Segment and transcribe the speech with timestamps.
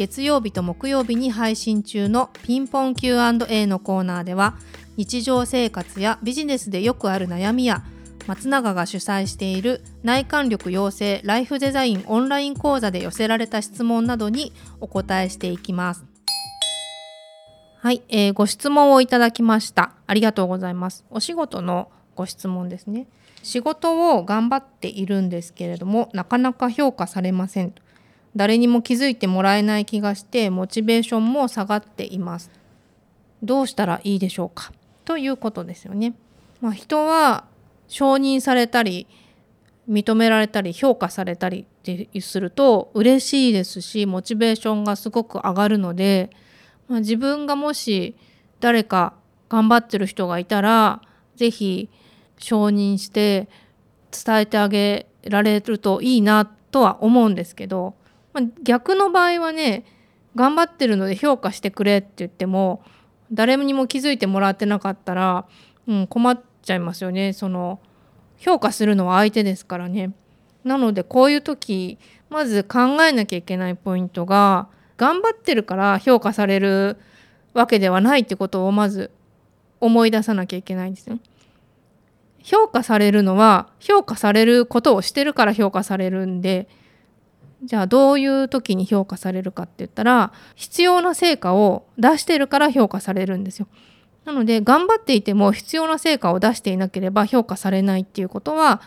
[0.00, 4.54] 月曜日と木曜日に配信中のピンポン Q&A のコーナーでは
[4.96, 7.84] 日常生活やビジネスでよくある悩みや
[8.26, 16.06] 松永が主催している内観力養成ライフデザインオンライン講座で寄せられた質問などにお答えしていきます。
[17.80, 19.92] はい、えー、ご質問をいただきました。
[20.06, 21.04] ありがとうございます。
[21.10, 23.06] お仕事のご質問ですね。
[23.42, 27.74] 仕事を頑張っているんですけれども、なかなか評価されません。
[28.36, 32.50] 誰にも気づいてもらえない気がしてモチベーションも下がっています。
[33.42, 34.72] どうしたらいいでしょうか？
[35.04, 36.14] ということですよね、
[36.60, 37.44] まあ、人は
[37.88, 39.08] 承認されたり
[39.88, 46.30] 認められたり評価されたりってすると嬉しいですしモチベーションがすごく上がるので、
[46.86, 48.14] まあ、自分がもし
[48.60, 49.14] 誰か
[49.48, 51.02] 頑張ってる人がいたら
[51.34, 51.88] 是非
[52.38, 53.48] 承認して
[54.12, 57.94] 伝えてあげられるといいなとは思うんですけど
[58.62, 59.84] 逆の場合はね
[60.36, 62.82] 頑張ってるので評価してくれって言っても
[63.32, 65.46] 誰にも気づいてもらってなかったら、
[65.86, 67.80] うん、困っちゃいますよねその
[68.38, 70.12] 評価するのは相手ですからね。
[70.64, 76.98] なのでこういう時まず考えなきゃいけないポイントが頑張ってるから評価される
[77.54, 79.10] わけではないってことをまず
[79.80, 81.18] 思い出さなきゃいけないんですよ。
[82.42, 86.68] 評価されるのは評価されることをしてるから評価されるんで
[87.62, 93.68] じゃあどういう時に評価されるかって言ったら必要な成果を出してるから評価されるんですよ。
[94.24, 98.80] なので頑張っていても必要な成果を出していなければ評価されないっていうことは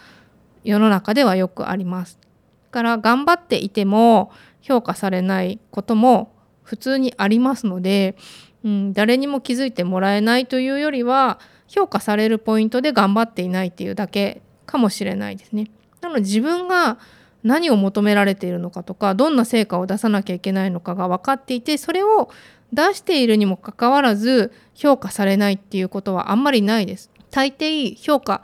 [0.63, 2.17] 世の中ではよくあります。
[2.21, 2.27] だ
[2.71, 4.31] から頑張っていても
[4.61, 6.33] 評価されないことも
[6.63, 8.15] 普通にありますので、
[8.63, 15.69] うん、誰にも気づいてもらえないというよりは評価されるポイントで頑張っていないっていうだけかもしれないですね。
[16.01, 16.97] なので自分が
[17.43, 22.29] 何を求められているのかとかどんな成果を出さなきゃいけないのかが分かっていてそれを
[22.71, 27.11] 出しているにもかかわらず評価されないっていうことはあんまりないです。
[27.29, 28.41] 大抵評価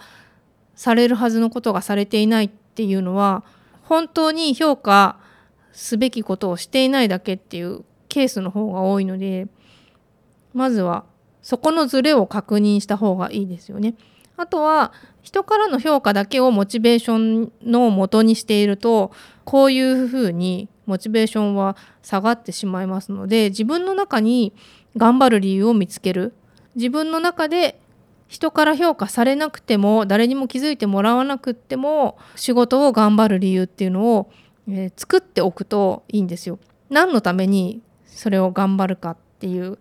[0.76, 3.44] されるはずのことがされていないっていうのは
[3.84, 5.18] 本当に評価
[5.74, 9.48] すべきことをしていないだけっていうケースの方が多いので
[10.54, 11.06] まずは
[11.42, 13.96] そこのズレを確認した方がいいですよね。
[14.38, 19.12] あとは人からの評価だけをモチベーションの元にしていると
[19.44, 24.54] こういうふうにモチベーションは下がってしまいますので自分の中に
[24.96, 26.34] 頑張る理由を見つける
[26.76, 27.80] 自分の中で
[28.30, 34.32] 人から評価されなくても誰にも気づいてもらわなくても仕事を頑張る理由っていうのを、
[34.70, 36.60] えー、作っておくといいんですよ。
[36.90, 39.80] 何のためにそれを頑張るかっていう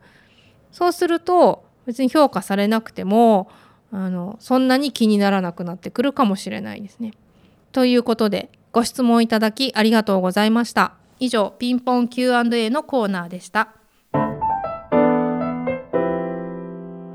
[0.73, 3.51] そうすると別に評価されなくても
[3.91, 7.13] あのそんなに気にならなくなってくるかもしれないですね。
[7.73, 10.95] ということでご質問いただきありがとうございました。
[11.21, 13.75] 以上ピンポン Q&A のコーナーでした。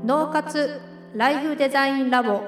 [0.04, 0.80] 脳活
[1.14, 2.42] ライフデザインラボ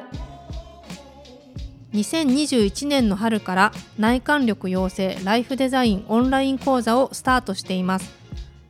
[1.94, 8.25] 2021年の春から内観力養成ライフデザインオンライン講座をスタートしています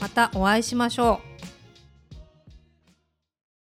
[0.00, 1.27] またお会いしましょう。